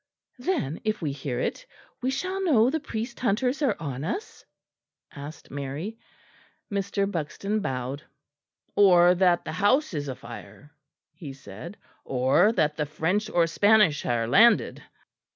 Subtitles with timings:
[0.39, 1.63] "Then, if we hear it,
[2.01, 4.43] we shall know the priest hunters are on us?"
[5.11, 5.99] asked Mary.
[6.71, 7.05] Mr.
[7.11, 8.01] Buxton bowed.
[8.75, 10.71] "Or that the house is afire,"
[11.13, 14.81] he said, "or that the French or Spanish are landed."